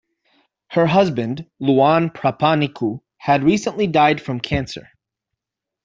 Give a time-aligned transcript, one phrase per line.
[0.69, 4.87] Her husband, Luan Prapaniku, had recently died from cancer.